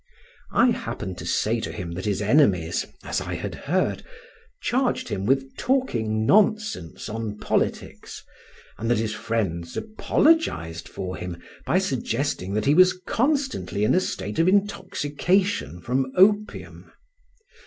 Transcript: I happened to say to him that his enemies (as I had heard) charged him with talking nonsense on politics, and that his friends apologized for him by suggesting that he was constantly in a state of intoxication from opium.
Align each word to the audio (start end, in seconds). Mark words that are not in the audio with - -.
I 0.51 0.71
happened 0.71 1.19
to 1.19 1.27
say 1.27 1.59
to 1.59 1.71
him 1.71 1.91
that 1.91 2.05
his 2.05 2.23
enemies 2.23 2.87
(as 3.03 3.21
I 3.21 3.35
had 3.35 3.53
heard) 3.53 4.01
charged 4.59 5.09
him 5.09 5.27
with 5.27 5.55
talking 5.57 6.25
nonsense 6.25 7.07
on 7.07 7.37
politics, 7.37 8.23
and 8.79 8.89
that 8.89 8.97
his 8.97 9.13
friends 9.13 9.77
apologized 9.77 10.89
for 10.89 11.17
him 11.17 11.39
by 11.67 11.77
suggesting 11.77 12.55
that 12.55 12.65
he 12.65 12.73
was 12.73 12.99
constantly 13.05 13.83
in 13.83 13.93
a 13.93 13.99
state 13.99 14.39
of 14.39 14.47
intoxication 14.47 15.79
from 15.81 16.11
opium. 16.15 16.91